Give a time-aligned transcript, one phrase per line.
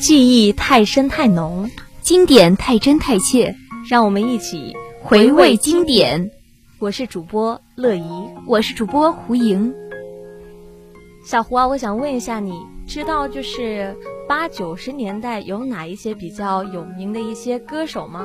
[0.00, 3.54] 记忆太深太浓，经典太真太切，
[3.86, 6.30] 让我们一起回味经典。
[6.78, 8.10] 我是主播乐怡，
[8.46, 9.74] 我是主播胡莹。
[11.22, 13.94] 小胡啊，我想问一下，你知道就是
[14.26, 18.24] 八九十年代有哪一些比较有名的一些歌手吗？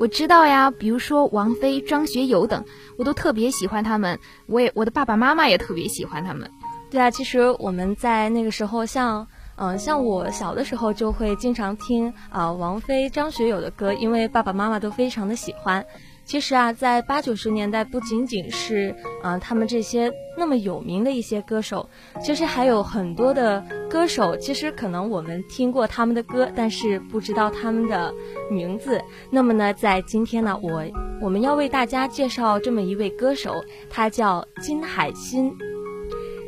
[0.00, 2.64] 我知道呀，比如说王菲、张学友等，
[2.96, 4.18] 我都特别喜欢他们。
[4.46, 6.50] 我也，我的爸爸妈妈也特别喜欢他们。
[6.90, 9.28] 对啊，其实我们在那个时候，像，
[9.60, 15.84] 嗯，像我小的时候就会经常听啊王菲、张学友的歌，因为爸爸妈妈都非常的喜欢。
[16.24, 21.86] 其实啊，在八九十年代，不仅仅是啊他们这些那么有名的一些歌手，
[22.22, 28.14] 其实还有很多的歌手，其实可能我们听过他们的歌，但是不知道他们的
[28.50, 28.98] 名字。
[29.30, 30.82] 那么呢，在今天呢，我
[31.20, 33.52] 我们要为大家介绍这么一位歌手，
[33.90, 35.52] 他叫金海心。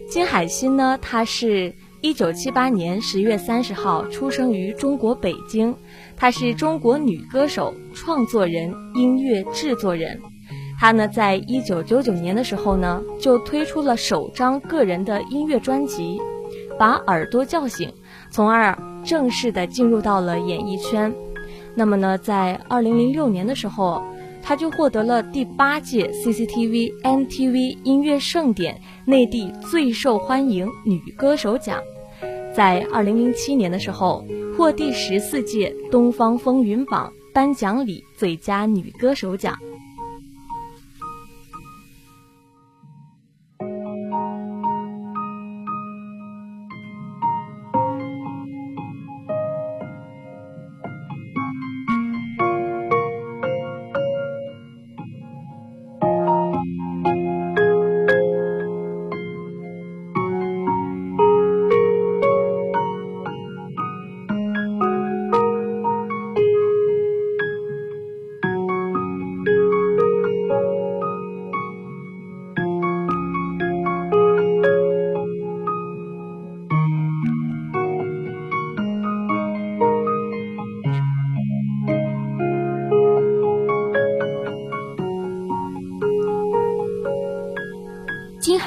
[0.09, 5.73] 金海心呢，他是一九七八年十月三十号出生于中国北京。
[6.17, 10.21] 她是中国女歌手、创作人、音乐制作人。
[10.81, 16.19] 她呢，在一九九九年的时候呢，就推出了首张个人的音乐专辑
[16.77, 17.89] 《把耳朵叫醒》，
[18.33, 21.15] 从而正式的进入到了演艺圈。
[21.77, 24.03] 那么呢，在二零零六年的时候，
[24.43, 31.79] 她就获得了第八届 CCTV MTV 音乐盛典内地最受欢迎女歌手奖。
[32.55, 34.25] 在二零零七年的时候。
[34.57, 39.59] 获第十四届东方风云榜颁奖礼最佳女歌手奖。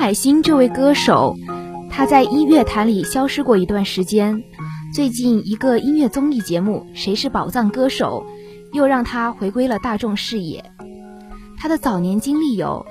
[0.06, 1.36] 海星这位歌手，
[1.90, 4.44] 他在音乐坛里消失过一段时间。
[4.94, 8.24] 最近一个音乐综艺节目《谁是宝藏歌手》
[8.78, 10.64] 又让他回归了大众视野。
[11.58, 12.86] 他的早年经历有：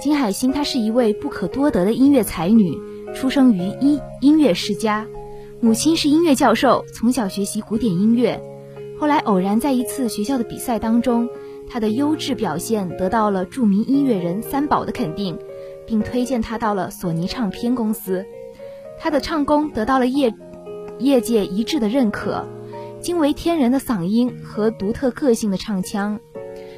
[0.00, 2.74] 金海心，她是一位不可多得的音乐才女，
[3.14, 5.04] 出生于音音乐世家，
[5.60, 8.42] 母亲是音乐教授，从小学习古典音乐。
[8.98, 11.28] 后来偶然在一次学校的比赛当中，
[11.68, 15.38] 她的优质表现得到了著名音乐人三宝的肯定。
[15.86, 18.24] 并推荐他到了索尼唱片公司，
[18.98, 20.32] 他的唱功得到了业
[20.98, 22.46] 业界一致的认可，
[23.00, 26.20] 惊为天人的嗓音和独特个性的唱腔，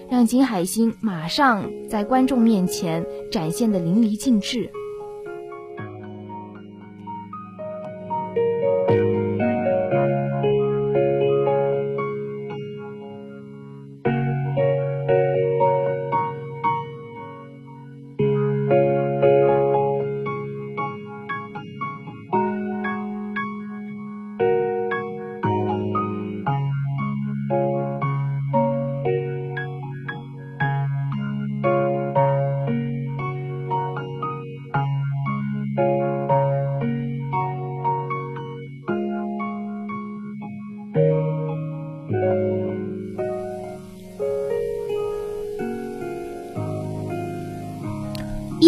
[0.09, 4.71] 让金海心马上在观众面前展现的淋漓尽致。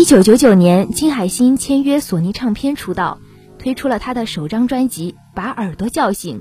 [0.09, 3.19] 九九九年，金海心签约索尼唱片出道，
[3.59, 6.41] 推出了他的首张专辑《把耳朵叫醒》。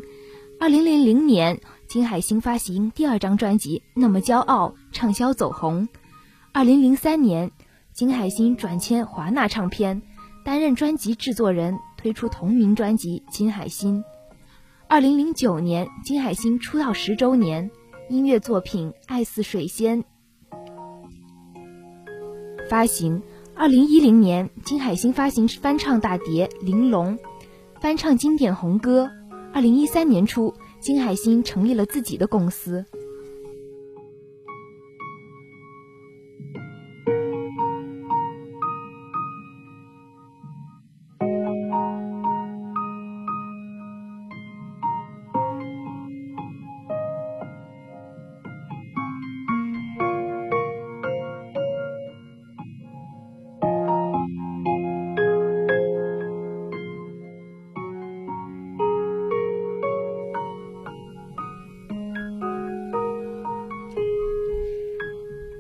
[0.58, 5.90] 二零零零年，金海心发行第二张专辑《那么骄傲》，畅销走红。
[6.54, 7.52] 二零零三年，
[7.92, 10.02] 金海心转签华纳唱片，
[10.46, 13.98] 担任专辑制作人，推出同名专辑《金海心》。
[14.88, 17.70] 二零零九年，金海心出道十周年，
[18.10, 20.04] 音乐作品《爱似水仙》
[22.70, 23.22] 发行。
[23.60, 27.18] 二零一零年，金海心发行翻唱大碟《玲珑》，
[27.82, 29.10] 翻唱经典红歌。
[29.52, 32.86] 二零一三年初，金海心成立了自己的公司。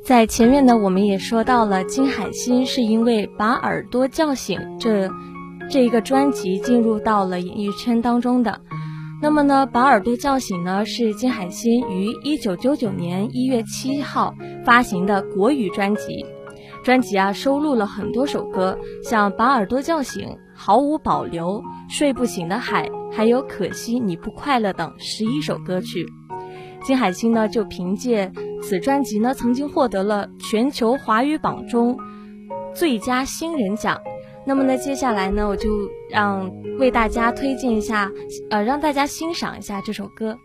[0.07, 5.11] 在前面呢，我们也说到了金海心是因为把耳朵叫醒这
[5.69, 8.61] 这一个专辑进入到了演艺圈当中的。
[9.21, 14.33] 那么呢，把耳朵叫醒呢是金海心于一九九九年一月七号
[14.63, 16.25] 发行的国语专辑。
[16.85, 26.05] 专辑啊收录了很多首歌，像把耳朵叫醒、毫无保留、睡不醒的海，还有可惜你不快乐等十一首歌曲。
[26.81, 28.31] 金海心呢就凭借
[28.61, 31.97] 此专辑呢，曾经获得了全球华语榜中
[32.73, 33.99] 最佳新人奖。
[34.45, 35.69] 那么呢，接下来呢，我就
[36.09, 36.49] 让
[36.79, 38.11] 为大家推荐一下，
[38.49, 40.37] 呃，让大家欣赏一下这首歌。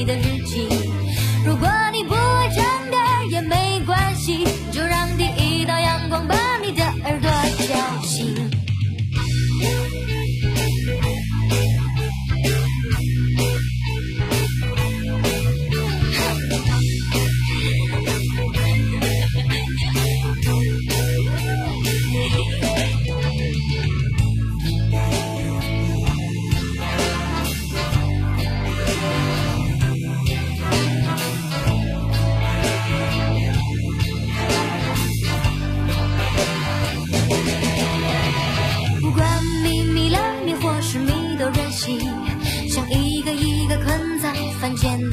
[0.00, 0.29] 你的。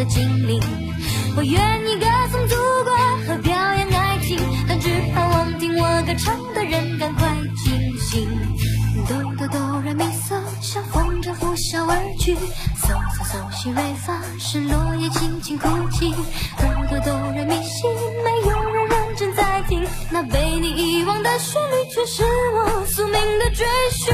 [0.07, 0.59] 精灵
[1.35, 2.93] 我愿意歌颂祖国
[3.27, 7.27] 和表扬爱情但只盼望听我歌唱的人赶快
[7.63, 8.27] 清醒。
[9.07, 16.11] 哆哆哆瑞咪嗦像风筝呼啸而去嗦嗦嗦西瑞发是落叶轻轻哭泣
[16.57, 17.87] 哆哆哆瑞咪西
[18.23, 22.23] 没有人认真在听那被你遗忘的旋律却是
[22.55, 24.13] 我宿命的追寻。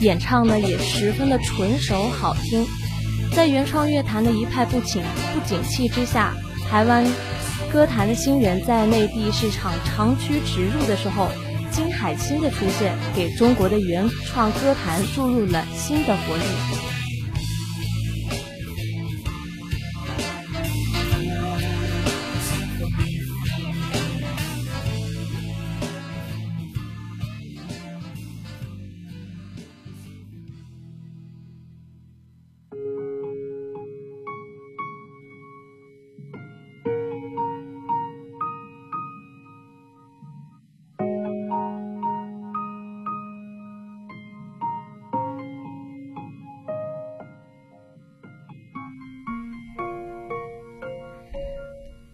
[0.00, 2.66] 演唱呢也十分的纯熟好听。
[3.34, 5.02] 在原创乐坛的一派不景
[5.32, 6.34] 不景气之下，
[6.68, 7.06] 台湾
[7.72, 11.28] 歌坛的新人在内地市场长驱直入的时候，
[11.70, 16.99] 金海心的出现给中国的原创歌坛注入了新的活力。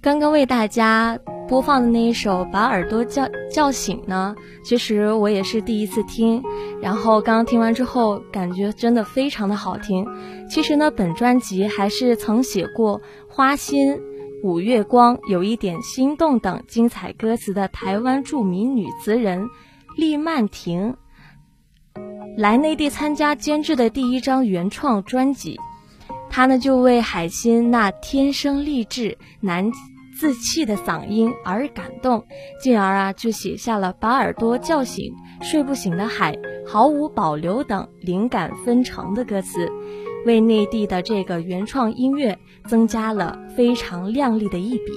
[0.07, 6.41] 刚刚为大家播放的那一首《把耳朵叫叫醒》呢，其实我也是第一次听，
[6.81, 10.07] 然后刚刚听完之后，感觉真的非常的好听。
[10.49, 13.95] 其实呢，本专辑还是曾写过《花心》
[14.45, 19.49] 《五月光》《有一点心动》等精彩歌词的台湾著名女词人
[19.97, 20.95] 厉曼婷。
[22.37, 25.59] 来内地参加监制的第一张原创专辑。
[26.31, 29.73] 他呢就为海心那天生丽质难
[30.19, 32.25] 自弃的嗓音而感动，
[32.61, 36.35] 进而啊就写下了把耳朵叫醒、睡不醒的海、
[36.67, 39.71] 毫无保留等灵感纷呈的歌词，
[40.25, 44.93] 为内地的这个原创音乐增加了非常亮丽的一笔。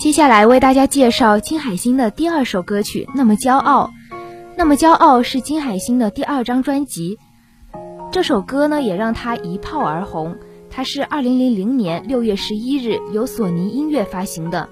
[0.00, 3.90] 接下来为大家介绍金海心的第二首歌曲《那么骄傲》。
[4.56, 7.18] 那么骄傲是金海心的第二张专辑，
[8.10, 10.36] 这首歌呢也让她一炮而红。
[10.70, 14.68] 它是二零零零年六月十一日由索尼音乐发行的，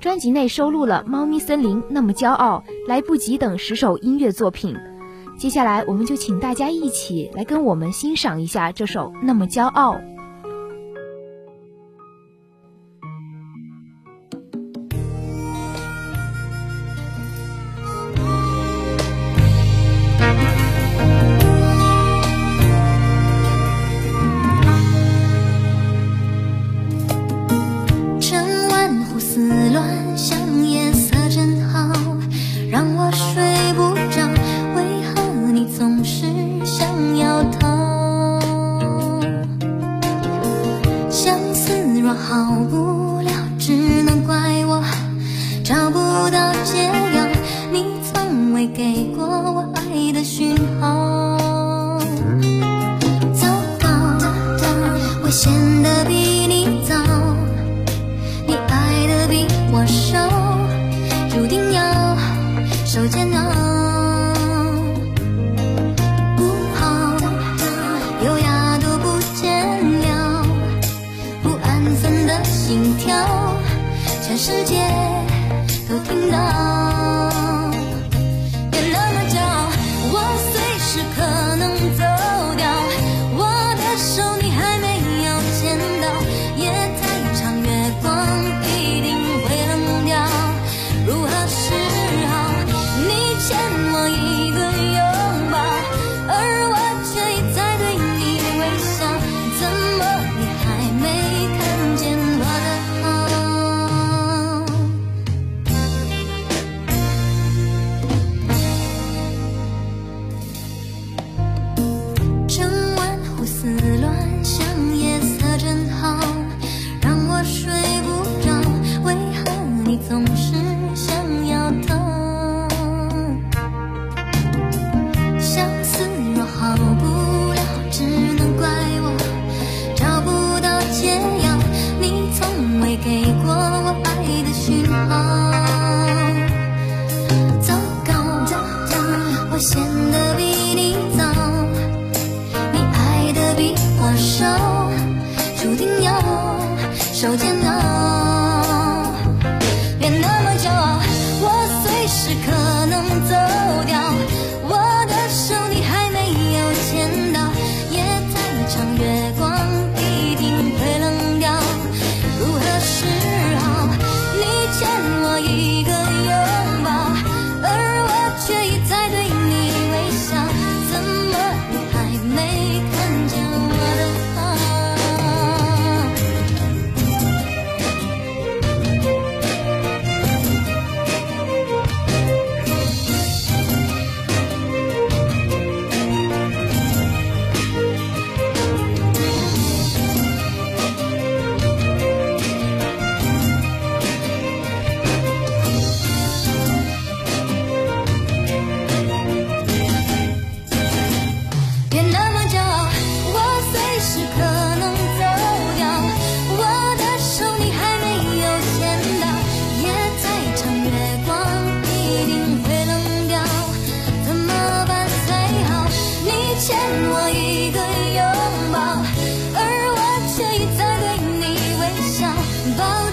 [0.00, 4.76] 专辑内收录了《猫咪森林》《那么骄傲》《来不及》等十首音乐作品。
[5.38, 9.94] 接下来我们就请大家一起来跟我们欣赏一下这首《那么骄傲》。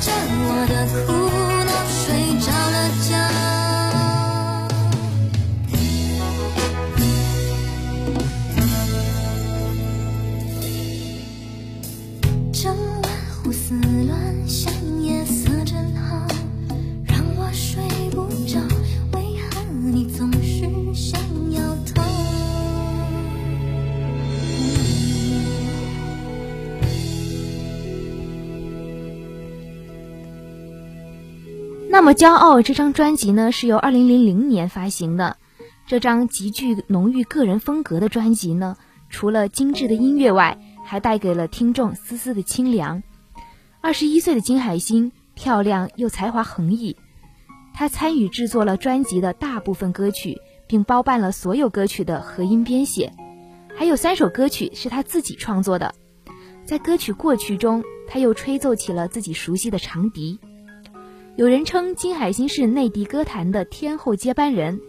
[0.05, 1.24] 着我的枯
[32.15, 35.35] 骄傲这张专辑呢，是由二零零零年发行的。
[35.85, 38.77] 这张极具浓郁个人风格的专辑呢，
[39.09, 43.03] 除了精致的音乐外，还带给了听众丝丝的清凉。
[43.81, 46.95] 二十一岁的金海心，漂亮又才华横溢。
[47.73, 53.11] 她参与制作了专辑的大部分歌曲，并包办了所有歌曲的和音编写。
[53.75, 55.93] 还有三首歌曲是她自己创作的。
[56.63, 60.39] 在歌曲《过去》中，她又吹奏起了自己熟悉的长笛。
[61.37, 64.79] 有人称金海心是内地歌坛的天后接班人。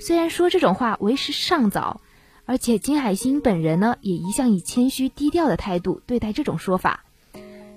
[0.00, 2.00] 虽然说这种话为时尚早，
[2.44, 7.04] 而且金海心本人呢，也一向以谦虚低调的态度对待这种说法，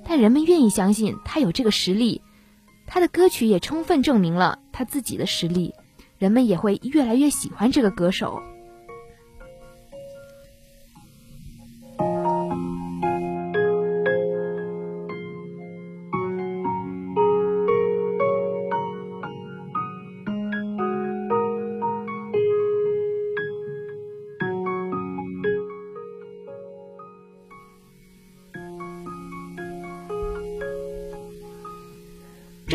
[0.08, 2.24] 但人们愿意相信他有这个实力，
[2.88, 5.76] 他的歌曲也充分证明了他自己的实力，
[6.18, 8.42] 人们也会越来越喜欢这个歌手。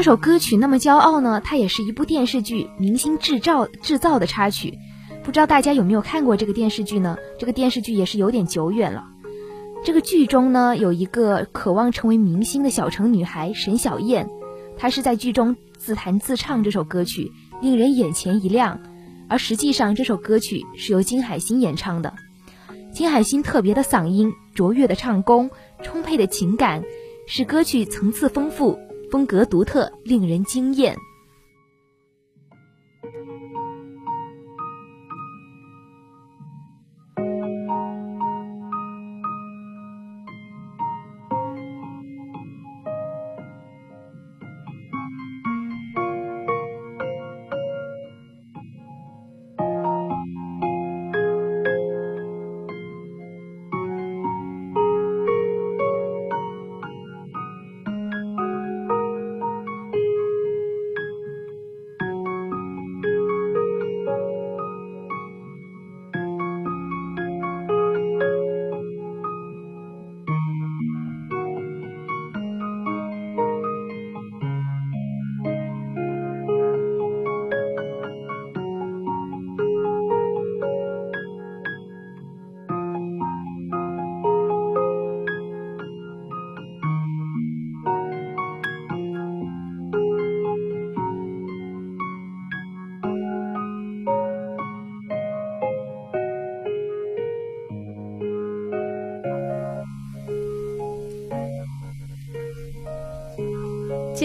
[0.04, 1.40] 这首歌曲那么骄傲呢？
[1.42, 4.78] 它也是一部电视剧《明星制造》制造的插曲，
[5.22, 7.16] 不知道大家有没有看过这个电视剧呢？
[7.38, 9.06] 这个电视剧也是有点久远了。
[9.82, 14.28] 这个剧中呢，有一个渴望成为明星的小城女孩沈小燕，
[14.76, 18.78] 她是在剧中自弹自唱这首歌曲，令人眼前一亮。
[19.30, 22.12] 而实际上，这首歌曲是由金海心演唱的。
[22.92, 25.50] 金海心特别的嗓音、卓越的唱功、
[25.82, 26.84] 充沛的情感，
[27.26, 28.78] 使歌曲层次丰富。
[29.14, 30.92] 风格独特，令人惊艳。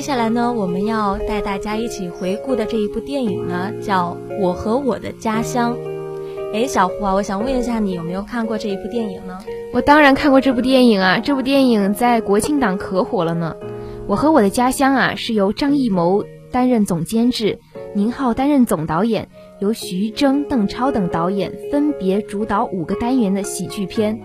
[0.09, 5.75] 接下来呢，我们要带大家一起回顾的这一部电影呢，叫《我和我的家乡》。
[6.51, 9.37] 哎，小胡啊，我想问一下，你有没有看过这一部电影呢？
[9.71, 13.55] 我当然看过这部电影啊，这部电影在国庆档可火了呢。
[14.07, 17.59] 《我和我的家乡》啊，是由张艺谋担任总监制，
[17.93, 24.19] 宁浩担任总导演，由徐峥、邓超等导演分别主导五个单元的喜剧片，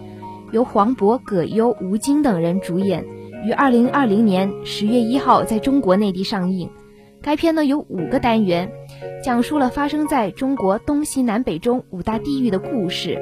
[0.51, 3.05] 由黄渤、葛优、吴京等人主演。
[3.46, 6.68] 于二零二零年十月一号在中国内地上映。
[7.20, 8.70] 该片呢有五个单元，
[9.22, 13.18] 讲述了发生在中国东西南北中五大地域的故事。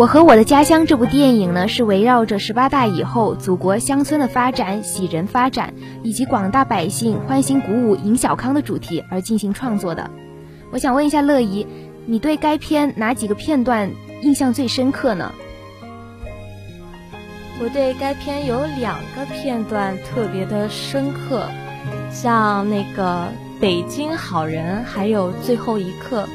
[0.00, 10.10] 我和我的家乡这部电影呢，是围绕着十八大以后祖国乡村的发展、喜人发展以及广大百姓欢欣鼓舞迎小康的主题而进行创作的。
[10.70, 11.66] 我想问一下乐怡，
[12.06, 13.90] 你对该片哪几个片段
[14.22, 15.30] 印象最深刻呢？
[17.62, 21.46] 我对该片有两个片段特别的深刻，
[22.10, 23.24] 像那个
[23.60, 26.26] 《北京好人》还有《最后一刻》，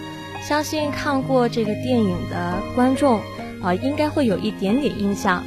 [0.48, 3.20] 相信看过这个电影的观众。
[3.62, 5.44] 啊，应该会有一点点印象，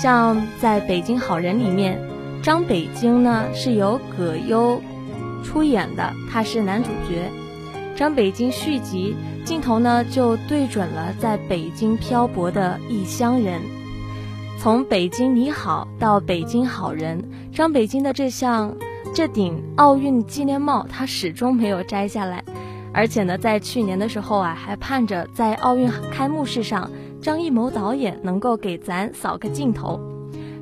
[0.00, 1.98] 像在北京好人里面，
[2.42, 4.80] 张北京呢是由葛优
[5.42, 7.30] 出演的，他是男主角。
[7.96, 13.62] 张北京续集镜头呢就对准了在北京漂泊的异乡人，
[14.58, 18.76] 从北京你好到北京好人，张北京的这项
[19.14, 22.44] 这顶奥运纪念帽他始终没有摘下来，
[22.92, 26.90] 而且呢在去年的时候啊还盼着在奥运开幕式上。
[27.20, 30.00] 张艺谋导演能够给咱扫个镜头，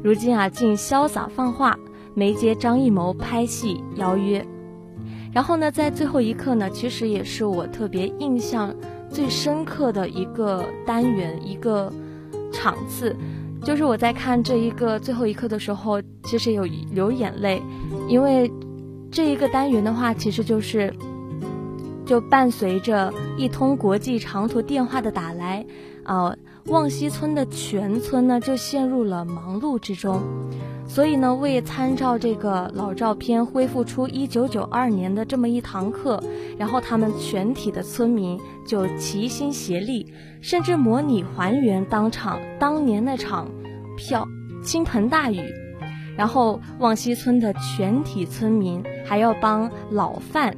[0.02, 1.78] 如今啊竟潇洒放话
[2.14, 4.44] 没接张艺谋拍戏邀约。
[5.32, 8.74] 然后呢，在最后一刻呢，其实也是我特别印象
[9.10, 11.92] 最深刻的一个单元一个
[12.52, 13.16] 场次，
[13.64, 17.60] 就是我在看这一个最后一刻的时候，其实有流眼泪，
[18.08, 18.50] 因为
[19.10, 20.94] 这一个单元的话，其实就是
[22.06, 25.66] 就伴随着一通国际长途电话的打来，
[26.04, 26.36] 啊。
[26.68, 30.22] 望西村的全村呢，就陷入了忙碌之中，
[30.88, 36.22] 所以呢，为参照这个老照片恢复出一九九二年的这么一堂课，
[36.56, 43.46] 然后他们全体的村民就齐心协力，甚至模拟还原当场当年那场
[43.98, 44.26] 票
[44.62, 45.42] 倾盆大雨，
[46.16, 50.56] 然后望西村的全体村民还要帮老范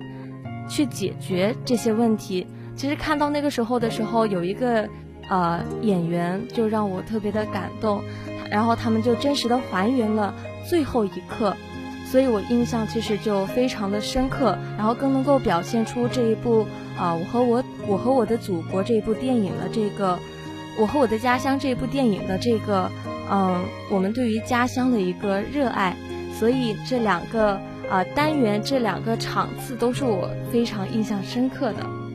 [0.69, 2.47] 去解决这些问题。
[2.77, 4.89] 其实看到那个时候的时候，有一个。
[5.29, 8.03] 呃，演员就让我特别的感动，
[8.51, 10.35] 然后他们就真实的还原了
[10.69, 11.57] 最后一刻，
[12.11, 20.19] 所以我印象其实就非常的深刻，然后更能够表现出这一部啊，我和我我和我的祖国这一部电影的这个，
[20.79, 22.91] 我和我的家乡这一部电影的这个，
[23.31, 25.97] 嗯，我们对于家乡的一个热爱，
[26.33, 27.61] 所以这两个
[27.91, 32.06] 啊单元这两个场次都是我非常印象深刻的。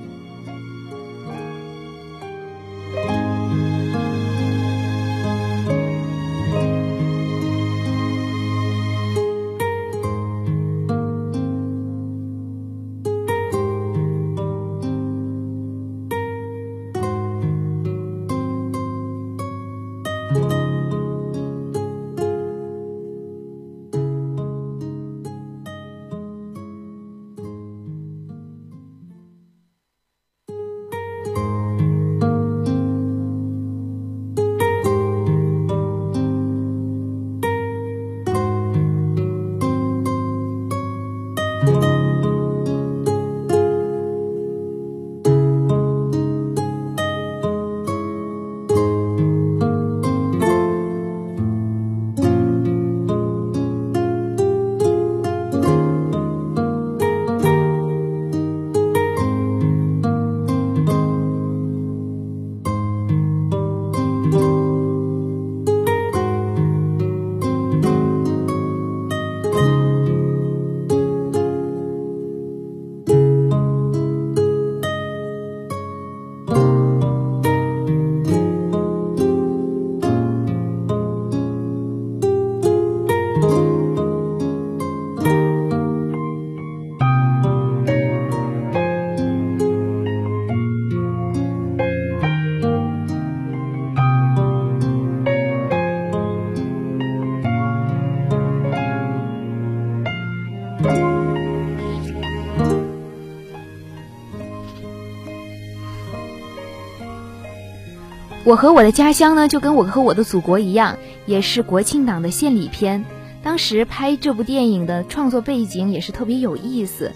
[108.51, 113.05] 我和我的家乡呢，就跟我和我的祖国一样，也是国庆档的献礼片。
[113.41, 117.13] 当时拍这部电影的创作背景也是特别有意思。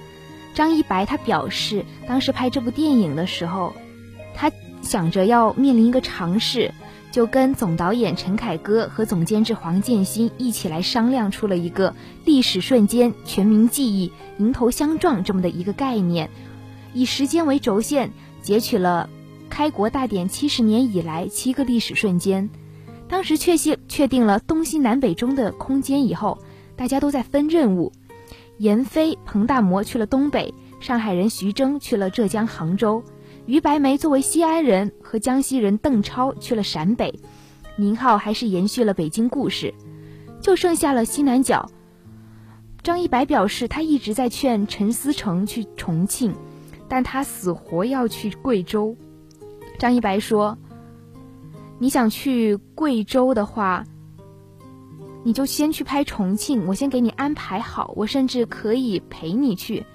[0.54, 3.74] 张一白他表示，当时拍这部电影的时候，
[4.34, 4.50] 他
[4.82, 6.74] 想着要面临一个尝试，
[7.12, 11.94] 就跟总导演陈凯歌和总监制黄建新一起来商量出了一个
[12.24, 16.30] 历史瞬间全民记忆迎头相撞这么的一个概念，
[16.94, 19.10] 以时间为轴线，截取了。
[19.56, 22.50] 开国大典七十年以来七个历史瞬间，
[23.08, 26.38] 当时确信确定了东西南北中的空间以后，
[26.76, 27.94] 大家都在分任务。
[28.58, 33.02] 闫飞、彭大魔去了东北，上海人徐峥去了浙江杭州，
[33.46, 37.18] 于白眉作为西安人和江西人邓超去了陕北，
[37.78, 39.74] 宁浩还是延续了北京故事，
[40.42, 41.72] 就剩下了西南角。
[42.84, 46.36] 张一白表示，他一直在劝陈思诚去重庆，
[46.90, 48.94] 但他死活要去贵州。
[49.78, 50.58] 张一白说
[51.80, 53.84] ：“你想去贵州的话，
[55.24, 59.86] 你就先去拍重庆，我先给你安排好，我甚至可以陪你去。”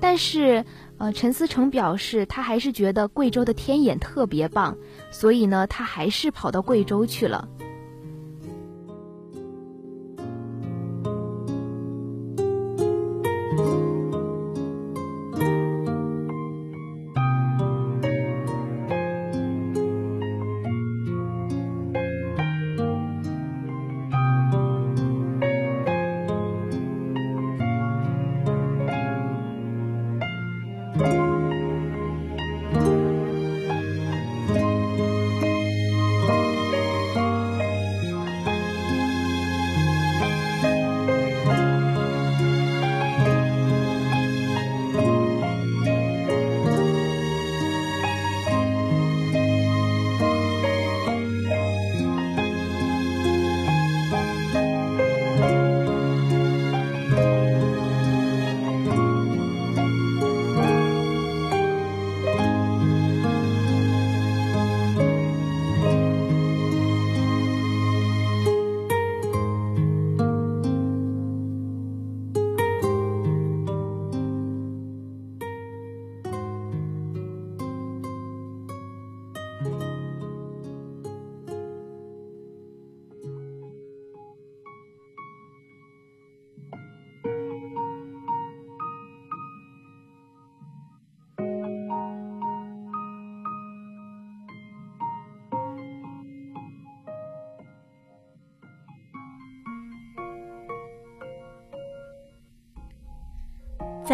[0.00, 0.64] 但是。
[0.96, 4.78] 呃，陈思诚表示，他还是觉得贵州的天眼特别棒，
[5.10, 7.48] 所以呢，他还是跑到贵州去了。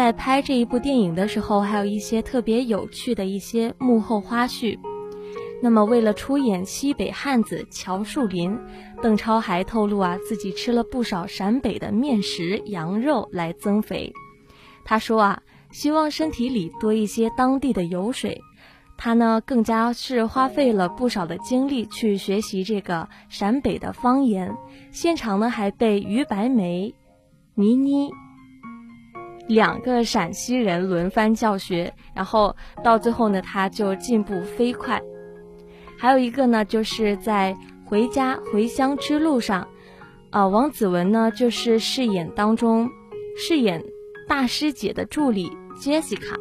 [0.01, 4.79] 在拍这一部电影的时候，还有一些特别有趣的一些幕后花絮。
[5.61, 8.57] 那么，为了出演西北汉子乔树林，
[8.99, 14.11] 邓超还透露啊，自己吃了不少陕北的面食、羊肉来增肥。
[14.83, 18.41] 他说啊，希望身体里多一些当地的油水。
[18.97, 24.51] 他呢，更加是花费了不少的精力去学习这个陕北的方言，
[24.91, 26.95] 现场呢还被于白眉、
[27.53, 28.09] 倪妮。
[29.53, 35.01] 两个陕西人轮番教学，然后到最后呢，他就进步飞快。
[35.99, 37.53] 还有一个呢，就是在
[37.85, 39.67] 回家回乡之路上，
[40.29, 42.89] 啊，王子文呢就是饰演当中
[43.37, 43.83] 饰演
[44.25, 46.39] 大师姐的助理 Jessica。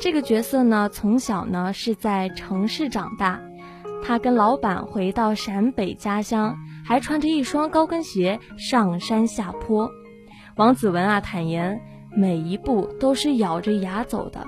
[0.00, 3.38] 这个角色呢，从小呢是在城市长大，
[4.02, 9.90] 他跟老板回到陕北家乡，还穿着一双高跟鞋上山下坡。
[10.56, 11.78] 王子文啊坦言。
[12.16, 14.44] 每一步都是咬着牙走的，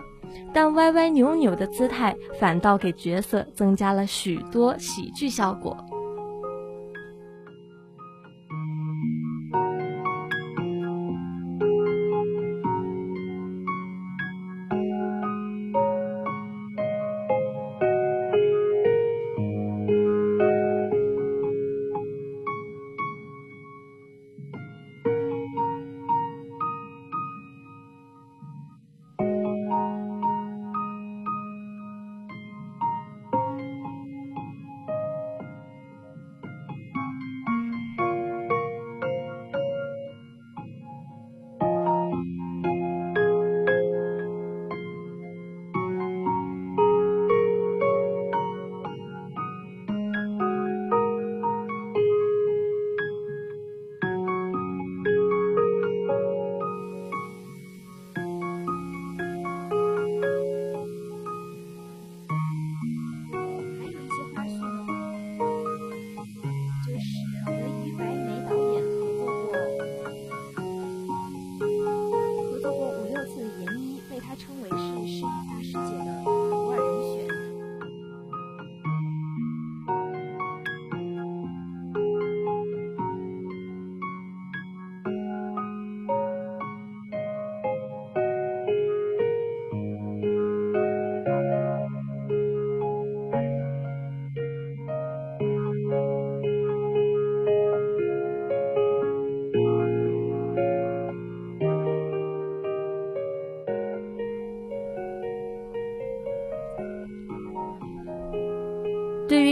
[0.52, 5.76] 但歪歪扭扭的姿态反倒给角色增加了许多喜剧效果。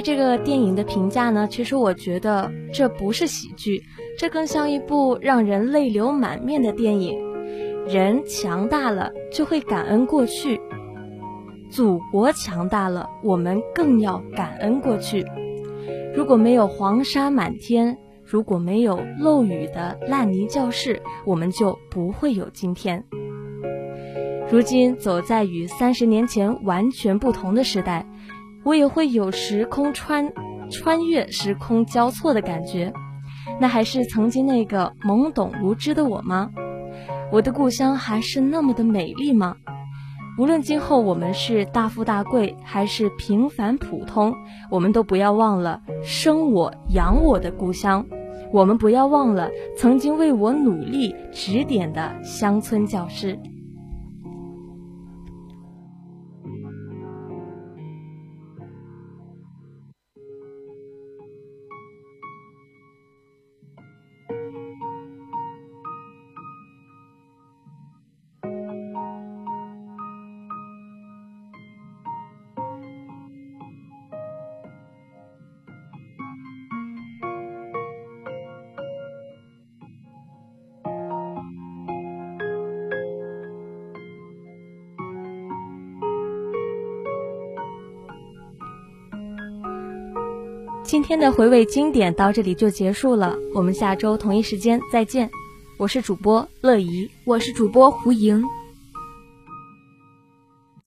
[0.09, 3.83] 这个电影的评价呢，其实我觉得这不是喜剧，
[4.17, 7.19] 这更像一部让人泪流满面的电影。
[7.87, 10.59] 人强大了，就会感恩过去；
[11.71, 15.27] 祖国强大了，我们更要感恩过去。
[16.17, 23.05] 如果没有黄沙满天，如果没有漏雨的烂泥教室，我们就不会有今天。
[24.51, 28.07] 如今走在与三十年前完全不同的时代，
[28.69, 30.31] 我也会有时空穿
[30.71, 32.93] 穿越、时空交错的感觉。
[33.59, 36.51] 那还是曾经那个懵懂无知的我吗？
[37.33, 39.57] 我的故乡还是那么的美丽吗？
[40.39, 44.35] 无论今后我们是大富大贵还是平凡普通，
[44.71, 48.05] 我们都不要忘了生我养我的故乡。
[48.53, 53.39] 我们不要忘了曾经为我努力指点的乡村教师。
[91.09, 95.31] 天的回味经典到这里就结束了，我们下周同一时间再见。
[95.79, 98.45] 我是主播乐怡，我是主播胡莹。